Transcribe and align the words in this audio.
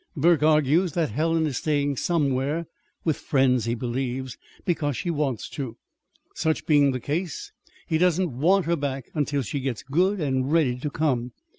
Burke 0.17 0.41
argues 0.41 0.93
that 0.93 1.11
Helen 1.11 1.45
is 1.45 1.57
staying 1.57 1.95
somewhere 1.95 2.65
(with 3.03 3.17
friends, 3.17 3.65
he 3.65 3.75
believes) 3.75 4.35
because 4.65 4.97
she 4.97 5.11
wants 5.11 5.47
to. 5.49 5.77
Such 6.33 6.65
being 6.65 6.89
the 6.91 6.99
case 6.99 7.51
he 7.85 7.99
doesn't 7.99 8.31
want 8.31 8.65
her 8.65 8.75
back 8.75 9.11
until 9.13 9.43
she 9.43 9.59
gets 9.59 9.83
good 9.83 10.19
and 10.19 10.51
ready 10.51 10.75
to 10.79 10.89
come. 10.89 11.33